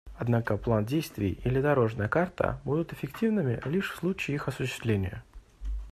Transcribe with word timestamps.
Однако 0.17 0.57
план 0.57 0.83
действий 0.83 1.39
или 1.43 1.61
«дорожная 1.61 2.07
карта» 2.09 2.59
будут 2.63 2.91
эффективными 2.91 3.61
лишь 3.65 3.91
в 3.91 3.97
случае 3.97 4.33
их 4.33 4.47
осуществления. 4.47 5.23